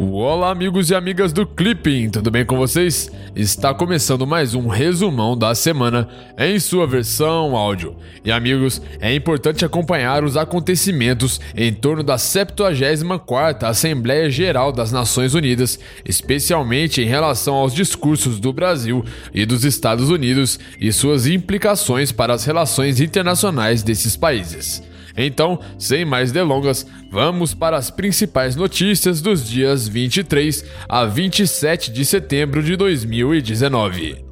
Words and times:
Olá, 0.00 0.52
amigos 0.52 0.90
e 0.90 0.94
amigas 0.94 1.32
do 1.32 1.44
Clipping, 1.44 2.08
tudo 2.08 2.30
bem 2.30 2.46
com 2.46 2.56
vocês? 2.56 3.10
Está 3.34 3.74
começando 3.74 4.24
mais 4.24 4.54
um 4.54 4.68
resumão 4.68 5.36
da 5.36 5.56
semana 5.56 6.08
em 6.38 6.56
sua 6.60 6.86
versão 6.86 7.56
áudio. 7.56 7.96
E 8.24 8.30
amigos, 8.30 8.80
é 9.00 9.12
importante 9.12 9.64
acompanhar 9.64 10.22
os 10.22 10.36
acontecimentos 10.36 11.40
em 11.52 11.72
torno 11.72 12.04
da 12.04 12.14
74ª 12.14 13.64
Assembleia 13.64 14.30
Geral 14.30 14.70
das 14.70 14.92
Nações 14.92 15.34
Unidas, 15.34 15.80
especialmente 16.04 17.02
em 17.02 17.06
relação 17.06 17.56
aos 17.56 17.74
discursos 17.74 18.38
do 18.38 18.52
Brasil 18.52 19.04
e 19.34 19.44
dos 19.44 19.64
Estados 19.64 20.10
Unidos 20.10 20.60
e 20.80 20.92
suas 20.92 21.26
implicações 21.26 22.12
para 22.12 22.34
as 22.34 22.44
relações 22.44 23.00
internacionais 23.00 23.82
desses 23.82 24.16
países. 24.16 24.80
Então, 25.18 25.58
sem 25.76 26.04
mais 26.04 26.30
delongas, 26.30 26.86
vamos 27.10 27.52
para 27.52 27.76
as 27.76 27.90
principais 27.90 28.54
notícias 28.54 29.20
dos 29.20 29.48
dias 29.48 29.88
23 29.88 30.64
a 30.88 31.04
27 31.04 31.90
de 31.90 32.04
setembro 32.04 32.62
de 32.62 32.76
2019. 32.76 34.24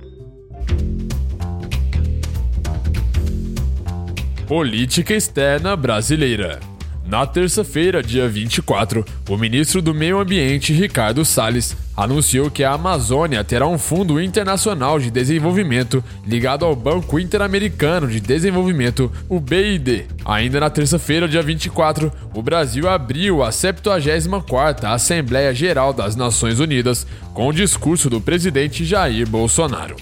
Política 4.47 5.13
externa 5.13 5.75
brasileira. 5.75 6.61
Na 7.07 7.25
terça-feira, 7.25 8.03
dia 8.03 8.29
24, 8.29 9.05
o 9.29 9.37
ministro 9.37 9.81
do 9.81 9.95
Meio 9.95 10.19
Ambiente, 10.19 10.73
Ricardo 10.73 11.25
Salles, 11.25 11.77
anunciou 11.97 12.51
que 12.51 12.65
a 12.65 12.73
Amazônia 12.73 13.45
terá 13.45 13.65
um 13.65 13.79
fundo 13.79 14.21
internacional 14.21 14.99
de 14.99 15.09
desenvolvimento 15.09 16.03
ligado 16.27 16.65
ao 16.65 16.75
Banco 16.75 17.21
Interamericano 17.21 18.09
de 18.09 18.19
Desenvolvimento, 18.19 19.11
o 19.29 19.39
BID. 19.39 20.07
Ainda 20.25 20.59
na 20.59 20.69
terça-feira, 20.69 21.29
dia 21.29 21.43
24, 21.43 22.13
o 22.35 22.43
Brasil 22.43 22.89
abriu 22.89 23.41
a 23.45 23.51
74ª 23.51 24.93
Assembleia 24.93 25.55
Geral 25.55 25.93
das 25.93 26.17
Nações 26.17 26.59
Unidas 26.59 27.07
com 27.33 27.47
o 27.47 27.53
discurso 27.53 28.11
do 28.11 28.21
presidente 28.21 28.85
Jair 28.85 29.29
Bolsonaro. 29.29 29.95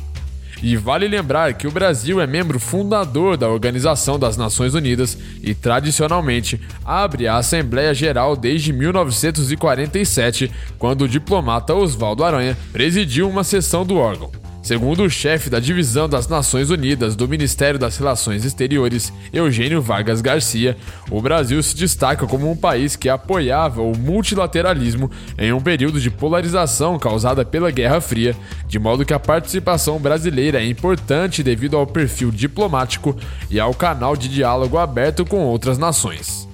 E 0.63 0.77
vale 0.77 1.09
lembrar 1.09 1.55
que 1.55 1.67
o 1.67 1.71
Brasil 1.71 2.21
é 2.21 2.27
membro 2.27 2.59
fundador 2.59 3.37
da 3.37 3.49
Organização 3.49 4.19
das 4.19 4.37
Nações 4.37 4.75
Unidas 4.75 5.19
e, 5.43 5.55
tradicionalmente, 5.55 6.61
abre 6.85 7.27
a 7.27 7.37
Assembleia 7.37 7.93
Geral 7.95 8.37
desde 8.37 8.73
1947, 8.73 10.51
quando 10.79 11.03
o 11.03 11.09
diplomata 11.09 11.75
Oswaldo 11.75 12.25
Aranha 12.25 12.57
presidiu 12.73 13.29
uma 13.29 13.45
sessão 13.45 13.85
do 13.85 13.97
órgão. 13.97 14.44
Segundo 14.65 15.03
o 15.03 15.11
chefe 15.11 15.51
da 15.51 15.61
divisão 15.61 16.09
das 16.09 16.27
Nações 16.27 16.71
Unidas 16.71 17.15
do 17.15 17.29
Ministério 17.29 17.79
das 17.79 17.99
Relações 17.99 18.47
Exteriores, 18.47 19.13
Eugênio 19.31 19.83
Vargas 19.83 20.23
Garcia, 20.23 20.75
o 21.11 21.21
Brasil 21.21 21.63
se 21.63 21.77
destaca 21.77 22.27
como 22.27 22.51
um 22.51 22.57
país 22.57 22.97
que 22.97 23.11
apoiava 23.11 23.83
o 23.83 23.95
multilateralismo 23.95 25.11
em 25.37 25.53
um 25.53 25.61
período 25.61 26.01
de 26.01 26.11
polarização 26.11 26.99
causada 26.99 27.45
pela 27.45 27.71
Guerra 27.71 28.01
Fria, 28.01 28.35
de 28.67 28.79
modo 28.79 29.05
que 29.05 29.13
a 29.13 29.21
participação 29.21 29.99
brasileira 29.99 30.63
é 30.63 30.67
importante 30.67 31.43
devido 31.43 31.77
ao 31.77 31.87
perfil 31.87 32.31
diplomático 32.31 33.15
e 33.51 33.61
ao 33.61 33.75
canal 33.75 34.17
de 34.17 34.31
diálogo 34.31 34.79
aberto 34.79 35.27
com 35.27 35.41
outras 35.41 35.77
nações. 35.77 36.49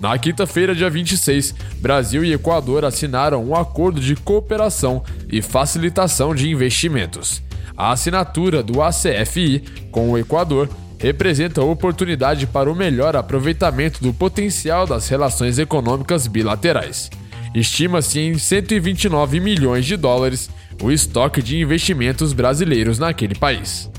Na 0.00 0.18
quinta-feira, 0.18 0.74
dia 0.74 0.90
26, 0.90 1.54
Brasil 1.76 2.24
e 2.24 2.32
Equador 2.32 2.84
assinaram 2.84 3.44
um 3.44 3.54
acordo 3.54 4.00
de 4.00 4.16
cooperação 4.16 5.04
e 5.30 5.40
facilitação 5.40 6.34
de 6.34 6.50
investimentos. 6.50 7.40
A 7.76 7.92
assinatura 7.92 8.62
do 8.62 8.82
ACFI 8.82 9.62
com 9.90 10.10
o 10.10 10.18
Equador 10.18 10.68
representa 10.98 11.62
oportunidade 11.62 12.46
para 12.46 12.70
o 12.70 12.76
melhor 12.76 13.16
aproveitamento 13.16 14.02
do 14.02 14.12
potencial 14.12 14.86
das 14.86 15.08
relações 15.08 15.58
econômicas 15.58 16.26
bilaterais. 16.26 17.10
Estima-se 17.54 18.20
em 18.20 18.38
129 18.38 19.40
milhões 19.40 19.84
de 19.84 19.96
dólares 19.96 20.48
o 20.80 20.90
estoque 20.90 21.42
de 21.42 21.58
investimentos 21.58 22.32
brasileiros 22.32 22.98
naquele 22.98 23.34
país. 23.34 23.90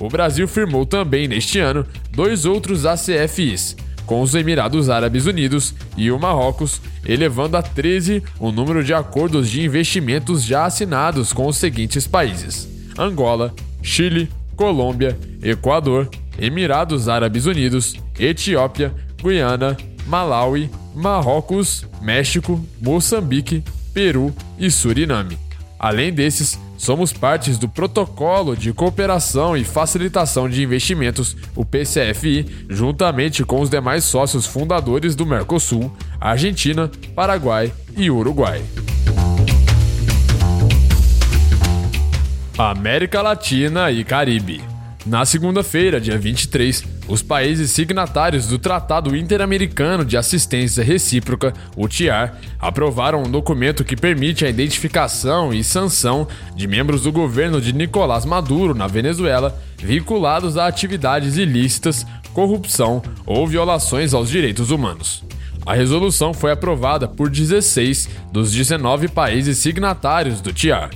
O 0.00 0.08
Brasil 0.08 0.48
firmou 0.48 0.84
também 0.84 1.28
neste 1.28 1.58
ano 1.58 1.86
dois 2.10 2.44
outros 2.44 2.84
ACFIs, 2.84 3.76
com 4.04 4.22
os 4.22 4.34
Emirados 4.34 4.88
Árabes 4.88 5.26
Unidos 5.26 5.74
e 5.96 6.10
o 6.10 6.18
Marrocos, 6.18 6.80
elevando 7.04 7.56
a 7.56 7.62
13 7.62 8.22
o 8.38 8.50
número 8.50 8.82
de 8.82 8.94
acordos 8.94 9.50
de 9.50 9.62
investimentos 9.62 10.42
já 10.42 10.64
assinados 10.64 11.32
com 11.32 11.46
os 11.46 11.56
seguintes 11.56 12.06
países: 12.06 12.75
Angola, 12.98 13.54
Chile, 13.82 14.28
Colômbia, 14.56 15.18
Equador, 15.42 16.08
Emirados 16.38 17.08
Árabes 17.08 17.46
Unidos, 17.46 17.94
Etiópia, 18.18 18.94
Guiana, 19.22 19.76
Malawi, 20.06 20.70
Marrocos, 20.94 21.86
México, 22.00 22.64
Moçambique, 22.80 23.62
Peru 23.92 24.34
e 24.58 24.70
Suriname. 24.70 25.38
Além 25.78 26.12
desses, 26.12 26.58
somos 26.78 27.12
partes 27.12 27.58
do 27.58 27.68
Protocolo 27.68 28.56
de 28.56 28.72
Cooperação 28.72 29.56
e 29.56 29.64
Facilitação 29.64 30.48
de 30.48 30.62
Investimentos, 30.62 31.36
o 31.54 31.64
PCFI, 31.64 32.66
juntamente 32.68 33.44
com 33.44 33.60
os 33.60 33.70
demais 33.70 34.04
sócios 34.04 34.46
fundadores 34.46 35.14
do 35.14 35.26
Mercosul, 35.26 35.94
Argentina, 36.20 36.90
Paraguai 37.14 37.72
e 37.96 38.10
Uruguai. 38.10 38.62
América 42.58 43.20
Latina 43.20 43.90
e 43.90 44.02
Caribe. 44.02 44.64
Na 45.04 45.26
segunda-feira, 45.26 46.00
dia 46.00 46.16
23, 46.16 46.82
os 47.06 47.20
países 47.20 47.70
signatários 47.70 48.48
do 48.48 48.58
Tratado 48.58 49.14
Interamericano 49.14 50.06
de 50.06 50.16
Assistência 50.16 50.82
Recíproca, 50.82 51.52
o 51.76 51.86
TIAR, 51.86 52.38
aprovaram 52.58 53.22
um 53.22 53.30
documento 53.30 53.84
que 53.84 53.94
permite 53.94 54.46
a 54.46 54.48
identificação 54.48 55.52
e 55.52 55.62
sanção 55.62 56.26
de 56.54 56.66
membros 56.66 57.02
do 57.02 57.12
governo 57.12 57.60
de 57.60 57.74
Nicolás 57.74 58.24
Maduro 58.24 58.74
na 58.74 58.86
Venezuela 58.86 59.54
vinculados 59.76 60.56
a 60.56 60.66
atividades 60.66 61.36
ilícitas, 61.36 62.06
corrupção 62.32 63.02
ou 63.26 63.46
violações 63.46 64.14
aos 64.14 64.30
direitos 64.30 64.70
humanos. 64.70 65.22
A 65.66 65.74
resolução 65.74 66.32
foi 66.32 66.52
aprovada 66.52 67.06
por 67.06 67.28
16 67.28 68.08
dos 68.32 68.50
19 68.50 69.08
países 69.08 69.58
signatários 69.58 70.40
do 70.40 70.54
TIAR. 70.54 70.88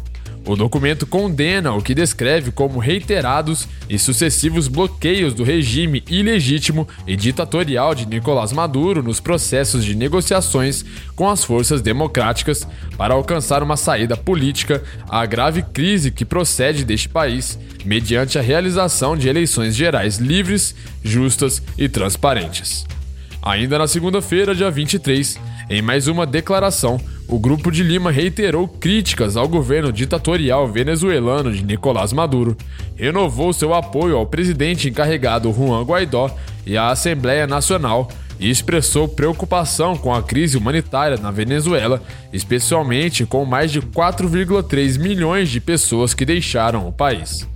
O 0.46 0.56
documento 0.56 1.06
condena 1.06 1.72
o 1.72 1.82
que 1.82 1.94
descreve 1.94 2.50
como 2.50 2.78
reiterados 2.78 3.68
e 3.88 3.98
sucessivos 3.98 4.68
bloqueios 4.68 5.34
do 5.34 5.44
regime 5.44 6.02
ilegítimo 6.08 6.88
e 7.06 7.14
ditatorial 7.14 7.94
de 7.94 8.06
Nicolás 8.06 8.50
Maduro 8.50 9.02
nos 9.02 9.20
processos 9.20 9.84
de 9.84 9.94
negociações 9.94 10.84
com 11.14 11.28
as 11.28 11.44
forças 11.44 11.82
democráticas 11.82 12.66
para 12.96 13.14
alcançar 13.14 13.62
uma 13.62 13.76
saída 13.76 14.16
política 14.16 14.82
à 15.08 15.24
grave 15.26 15.62
crise 15.62 16.10
que 16.10 16.24
procede 16.24 16.84
deste 16.84 17.08
país, 17.08 17.58
mediante 17.84 18.38
a 18.38 18.42
realização 18.42 19.16
de 19.16 19.28
eleições 19.28 19.76
gerais 19.76 20.16
livres, 20.16 20.74
justas 21.04 21.62
e 21.76 21.88
transparentes. 21.88 22.86
Ainda 23.42 23.78
na 23.78 23.86
segunda-feira, 23.86 24.54
dia 24.54 24.70
23, 24.70 25.38
em 25.70 25.81
mais 25.81 26.08
uma 26.08 26.26
declaração, 26.26 27.00
o 27.28 27.38
Grupo 27.38 27.70
de 27.70 27.84
Lima 27.84 28.10
reiterou 28.10 28.66
críticas 28.66 29.36
ao 29.36 29.47
governo 29.47 29.92
ditatorial 29.92 30.66
venezuelano 30.66 31.53
de 31.53 31.62
Nicolás 31.62 32.12
Maduro, 32.12 32.56
renovou 32.97 33.53
seu 33.53 33.72
apoio 33.72 34.16
ao 34.16 34.26
presidente 34.26 34.88
encarregado 34.88 35.53
Juan 35.53 35.84
Guaidó 35.84 36.28
e 36.66 36.76
à 36.76 36.88
Assembleia 36.88 37.47
Nacional 37.47 38.10
e 38.41 38.50
expressou 38.50 39.06
preocupação 39.06 39.97
com 39.97 40.12
a 40.12 40.25
crise 40.25 40.56
humanitária 40.56 41.19
na 41.19 41.30
Venezuela, 41.30 42.03
especialmente 42.32 43.25
com 43.25 43.44
mais 43.44 43.70
de 43.70 43.80
4,3 43.80 44.98
milhões 44.98 45.50
de 45.50 45.60
pessoas 45.60 46.14
que 46.14 46.25
deixaram 46.25 46.88
o 46.88 46.92
país. 46.92 47.47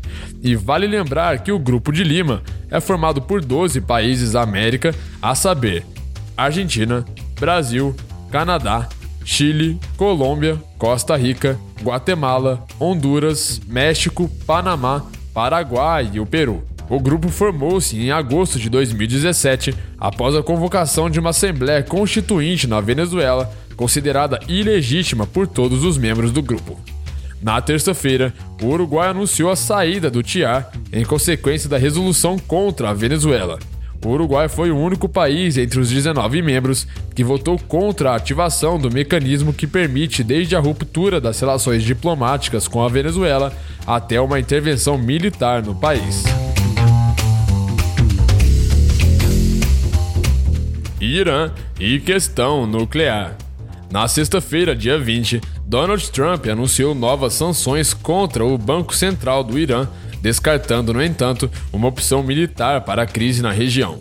E 0.41 0.55
vale 0.55 0.87
lembrar 0.87 1.41
que 1.41 1.51
o 1.51 1.59
Grupo 1.59 1.91
de 1.91 2.05
Lima 2.05 2.45
é 2.71 2.79
formado 2.81 3.21
por 3.21 3.45
12 3.45 3.81
países 3.81 4.33
da 4.33 4.43
América, 4.43 4.95
a 5.21 5.35
saber, 5.35 5.85
Argentina, 6.37 7.05
Brasil, 7.41 7.94
Canadá, 8.35 8.89
Chile, 9.25 9.79
Colômbia, 9.97 10.61
Costa 10.77 11.15
Rica, 11.15 11.57
Guatemala, 11.81 12.67
Honduras, 12.81 13.61
México, 13.65 14.29
Panamá, 14.45 15.07
Paraguai 15.33 16.11
e 16.13 16.19
o 16.19 16.27
Peru. 16.27 16.65
O 16.91 16.99
grupo 16.99 17.29
formou-se 17.29 17.97
em 17.97 18.11
agosto 18.11 18.59
de 18.59 18.69
2017 18.69 19.73
após 20.01 20.35
a 20.35 20.43
convocação 20.43 21.09
de 21.09 21.21
uma 21.21 21.31
Assembleia 21.31 21.81
Constituinte 21.85 22.67
na 22.67 22.81
Venezuela, 22.81 23.55
considerada 23.77 24.41
ilegítima 24.49 25.29
por 25.29 25.47
todos 25.47 25.85
os 25.85 25.97
membros 25.97 26.33
do 26.33 26.43
grupo. 26.43 26.77
Na 27.41 27.63
terça-feira, 27.63 28.35
o 28.61 28.67
Uruguai 28.67 29.11
anunciou 29.11 29.49
a 29.49 29.55
saída 29.55 30.11
do 30.11 30.25
TIAR 30.25 30.73
em 30.93 31.05
consequência 31.05 31.69
da 31.69 31.79
resolução 31.79 32.37
contra 32.37 32.91
a 32.91 32.95
Venezuela. 32.95 33.61
O 34.05 34.11
Uruguai 34.11 34.49
foi 34.51 34.71
o 34.71 34.77
único 34.77 35.09
país 35.09 35.56
entre 35.56 35.81
os 35.81 35.89
19 35.89 36.43
membros 36.43 36.87
que 37.15 37.25
votou 37.25 37.59
contra 37.59 38.11
a 38.11 38.17
ativação 38.17 38.79
do 38.79 38.91
mecanismo 38.91 39.51
que 39.51 39.67
permite 39.67 40.23
desde 40.23 40.55
a 40.55 40.61
ruptura 40.61 41.19
das 41.19 41.41
relações 41.41 41.83
diplomáticas 41.83 42.69
com 42.69 42.83
a 42.83 42.89
Venezuela 42.89 43.51
até 43.87 44.21
uma 44.21 44.39
intervenção 44.39 44.99
militar 44.99 45.62
no 45.62 45.75
país. 45.75 46.23
Irã 51.00 51.50
e 51.81 51.99
questão 51.99 52.67
nuclear. 52.67 53.37
Na 53.91 54.07
sexta-feira, 54.07 54.77
dia 54.77 54.99
20, 54.99 55.41
Donald 55.67 56.11
Trump 56.11 56.47
anunciou 56.47 56.95
novas 56.95 57.33
sanções 57.33 57.95
contra 57.95 58.45
o 58.45 58.59
Banco 58.59 58.95
Central 58.95 59.43
do 59.43 59.59
Irã, 59.59 59.89
descartando, 60.25 60.94
no 60.94 61.05
entanto, 61.05 61.50
uma 61.71 61.87
opção 61.87 62.23
militar 62.23 62.81
para 62.81 63.03
a 63.03 63.06
crise 63.06 63.43
na 63.43 63.53
região. 63.53 63.99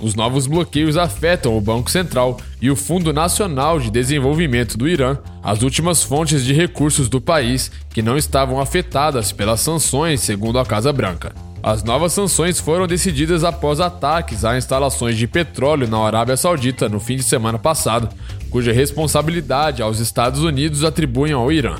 Os 0.00 0.14
novos 0.14 0.46
bloqueios 0.46 0.96
afetam 0.96 1.54
o 1.54 1.60
Banco 1.60 1.90
Central 1.90 2.40
e 2.62 2.70
o 2.70 2.76
Fundo 2.76 3.12
Nacional 3.12 3.78
de 3.78 3.90
Desenvolvimento 3.90 4.78
do 4.78 4.88
Irã, 4.88 5.18
as 5.42 5.60
últimas 5.60 6.02
fontes 6.02 6.42
de 6.46 6.54
recursos 6.54 7.10
do 7.10 7.20
país 7.20 7.70
que 7.90 8.00
não 8.00 8.16
estavam 8.16 8.58
afetadas 8.58 9.32
pelas 9.32 9.60
sanções, 9.60 10.22
segundo 10.22 10.58
a 10.58 10.64
Casa 10.64 10.90
Branca. 10.94 11.34
As 11.62 11.84
novas 11.84 12.14
sanções 12.14 12.58
foram 12.58 12.86
decididas 12.86 13.44
após 13.44 13.78
ataques 13.78 14.46
a 14.46 14.56
instalações 14.56 15.18
de 15.18 15.26
petróleo 15.26 15.86
na 15.86 15.98
Arábia 15.98 16.38
Saudita 16.38 16.88
no 16.88 17.00
fim 17.00 17.16
de 17.16 17.22
semana 17.22 17.58
passado, 17.58 18.08
cuja 18.48 18.72
responsabilidade 18.72 19.82
aos 19.82 20.00
Estados 20.00 20.40
Unidos 20.42 20.84
atribuem 20.84 21.34
ao 21.34 21.52
Irã. 21.52 21.76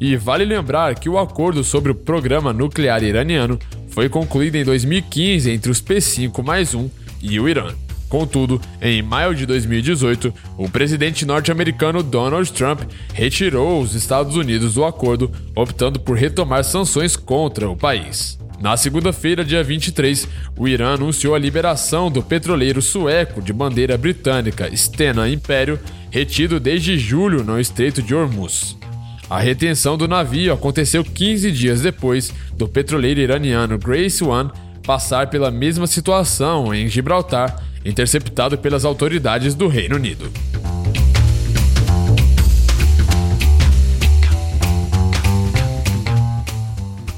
E 0.00 0.16
vale 0.16 0.44
lembrar 0.44 0.94
que 0.98 1.08
o 1.08 1.18
acordo 1.18 1.62
sobre 1.62 1.92
o 1.92 1.94
programa 1.94 2.52
nuclear 2.52 3.02
iraniano 3.02 3.58
foi 3.88 4.08
concluído 4.08 4.56
em 4.56 4.64
2015 4.64 5.50
entre 5.50 5.70
os 5.70 5.80
P5 5.80 6.42
mais 6.42 6.74
1 6.74 6.90
e 7.22 7.38
o 7.38 7.48
Irã. 7.48 7.72
Contudo, 8.12 8.60
em 8.82 9.00
maio 9.00 9.34
de 9.34 9.46
2018, 9.46 10.34
o 10.58 10.68
presidente 10.68 11.24
norte-americano 11.24 12.02
Donald 12.02 12.52
Trump 12.52 12.82
retirou 13.14 13.80
os 13.80 13.94
Estados 13.94 14.36
Unidos 14.36 14.74
do 14.74 14.84
acordo, 14.84 15.30
optando 15.56 15.98
por 15.98 16.18
retomar 16.18 16.62
sanções 16.62 17.16
contra 17.16 17.70
o 17.70 17.76
país. 17.76 18.38
Na 18.60 18.76
segunda-feira, 18.76 19.42
dia 19.42 19.64
23, 19.64 20.28
o 20.58 20.68
Irã 20.68 20.94
anunciou 20.94 21.34
a 21.34 21.38
liberação 21.38 22.10
do 22.10 22.22
petroleiro 22.22 22.82
sueco 22.82 23.40
de 23.40 23.52
bandeira 23.52 23.96
britânica 23.96 24.70
Stena 24.76 25.26
Império, 25.28 25.80
retido 26.10 26.60
desde 26.60 26.98
julho 26.98 27.42
no 27.42 27.58
Estreito 27.58 28.02
de 28.02 28.14
Hormuz. 28.14 28.76
A 29.32 29.38
retenção 29.38 29.96
do 29.96 30.06
navio 30.06 30.52
aconteceu 30.52 31.02
15 31.02 31.50
dias 31.52 31.80
depois 31.80 32.34
do 32.54 32.68
petroleiro 32.68 33.18
iraniano 33.18 33.78
Grace 33.78 34.22
One 34.22 34.50
passar 34.84 35.30
pela 35.30 35.50
mesma 35.50 35.86
situação 35.86 36.74
em 36.74 36.86
Gibraltar, 36.86 37.58
interceptado 37.82 38.58
pelas 38.58 38.84
autoridades 38.84 39.54
do 39.54 39.68
Reino 39.68 39.96
Unido. 39.96 40.30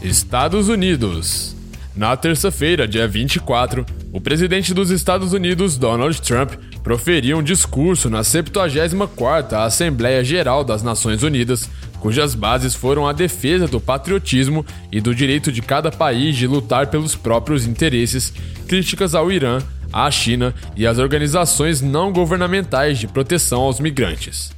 Estados 0.00 0.68
Unidos. 0.68 1.56
Na 1.96 2.16
terça-feira, 2.16 2.86
dia 2.86 3.08
24, 3.08 3.84
o 4.12 4.20
presidente 4.20 4.72
dos 4.72 4.90
Estados 4.90 5.32
Unidos, 5.32 5.76
Donald 5.76 6.22
Trump, 6.22 6.52
proferiu 6.84 7.38
um 7.38 7.42
discurso 7.42 8.10
na 8.10 8.20
74ª 8.20 9.64
Assembleia 9.64 10.22
Geral 10.22 10.62
das 10.62 10.82
Nações 10.82 11.22
Unidas, 11.22 11.68
cujas 11.98 12.34
bases 12.34 12.74
foram 12.74 13.08
a 13.08 13.12
defesa 13.14 13.66
do 13.66 13.80
patriotismo 13.80 14.64
e 14.92 15.00
do 15.00 15.14
direito 15.14 15.50
de 15.50 15.62
cada 15.62 15.90
país 15.90 16.36
de 16.36 16.46
lutar 16.46 16.88
pelos 16.88 17.16
próprios 17.16 17.66
interesses, 17.66 18.34
críticas 18.68 19.14
ao 19.14 19.32
Irã, 19.32 19.60
à 19.90 20.10
China 20.10 20.54
e 20.76 20.86
às 20.86 20.98
organizações 20.98 21.80
não 21.80 22.12
governamentais 22.12 22.98
de 22.98 23.06
proteção 23.06 23.62
aos 23.62 23.80
migrantes. 23.80 24.52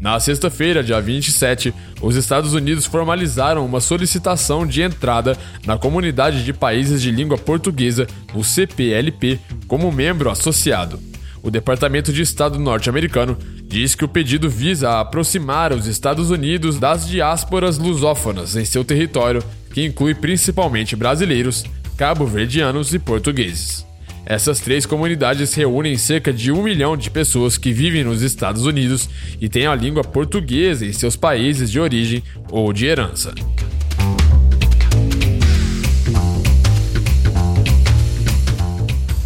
Na 0.00 0.18
sexta-feira, 0.18 0.82
dia 0.82 1.00
27, 1.00 1.74
os 2.00 2.16
Estados 2.16 2.54
Unidos 2.54 2.86
formalizaram 2.86 3.66
uma 3.66 3.80
solicitação 3.80 4.66
de 4.66 4.80
entrada 4.80 5.36
na 5.66 5.76
Comunidade 5.76 6.42
de 6.42 6.52
Países 6.54 7.02
de 7.02 7.10
Língua 7.10 7.36
Portuguesa, 7.36 8.06
o 8.34 8.42
CPLP, 8.42 9.38
como 9.66 9.92
membro 9.92 10.30
associado. 10.30 11.15
O 11.46 11.50
Departamento 11.50 12.12
de 12.12 12.22
Estado 12.22 12.58
norte-americano 12.58 13.38
diz 13.68 13.94
que 13.94 14.04
o 14.04 14.08
pedido 14.08 14.50
visa 14.50 14.98
aproximar 14.98 15.72
os 15.72 15.86
Estados 15.86 16.28
Unidos 16.28 16.76
das 16.76 17.06
diásporas 17.06 17.78
lusófonas 17.78 18.56
em 18.56 18.64
seu 18.64 18.84
território, 18.84 19.40
que 19.72 19.86
inclui 19.86 20.12
principalmente 20.12 20.96
brasileiros, 20.96 21.64
cabo-verdianos 21.96 22.92
e 22.92 22.98
portugueses. 22.98 23.86
Essas 24.24 24.58
três 24.58 24.84
comunidades 24.86 25.54
reúnem 25.54 25.96
cerca 25.96 26.32
de 26.32 26.50
um 26.50 26.64
milhão 26.64 26.96
de 26.96 27.12
pessoas 27.12 27.56
que 27.56 27.72
vivem 27.72 28.02
nos 28.02 28.22
Estados 28.22 28.66
Unidos 28.66 29.08
e 29.40 29.48
têm 29.48 29.68
a 29.68 29.74
língua 29.76 30.02
portuguesa 30.02 30.84
em 30.84 30.92
seus 30.92 31.14
países 31.14 31.70
de 31.70 31.78
origem 31.78 32.24
ou 32.50 32.72
de 32.72 32.86
herança. 32.86 33.32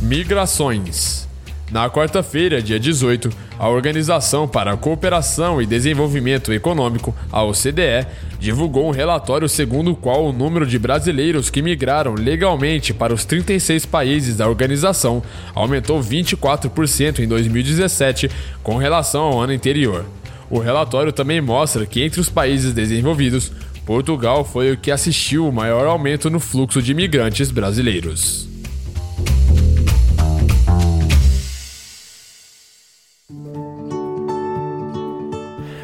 Migrações 0.03 1.30
na 1.71 1.89
quarta-feira, 1.89 2.61
dia 2.61 2.81
18, 2.81 3.31
a 3.57 3.69
Organização 3.69 4.49
para 4.49 4.73
a 4.73 4.77
Cooperação 4.77 5.63
e 5.63 5.67
Desenvolvimento 5.67 6.53
Econômico, 6.53 7.15
a 7.31 7.45
OCDE, 7.45 8.07
divulgou 8.41 8.89
um 8.89 8.91
relatório 8.91 9.49
segundo 9.49 9.93
o 9.93 9.97
qual 9.97 10.27
o 10.27 10.33
número 10.33 10.67
de 10.67 10.81
brasileiros 10.81 11.49
que 11.49 11.63
migraram 11.63 12.15
legalmente 12.15 12.93
para 12.93 13.15
os 13.15 13.25
36 13.25 13.87
países 13.87 14.37
da 14.37 14.49
organização 14.49 15.23
aumentou 15.55 16.01
24% 16.01 17.21
em 17.21 17.29
2017 17.29 18.29
com 18.65 18.77
relação 18.77 19.23
ao 19.23 19.41
ano 19.41 19.53
anterior. 19.53 20.05
O 20.51 20.59
relatório 20.59 21.13
também 21.13 21.41
mostra 21.41 21.87
que 21.87 22.03
entre 22.03 22.21
os 22.21 22.29
países 22.29 22.73
desenvolvidos, 22.73 23.53
Portugal 23.87 24.45
foi 24.45 24.73
o 24.73 24.77
que 24.77 24.91
assistiu 24.91 25.47
o 25.47 25.53
maior 25.53 25.87
aumento 25.87 26.29
no 26.29 26.41
fluxo 26.41 26.83
de 26.83 26.91
imigrantes 26.91 27.53
brasileiros. 27.53 28.50